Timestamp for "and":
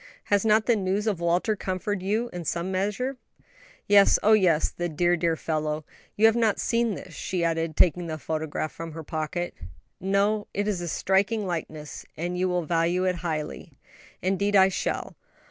12.17-12.35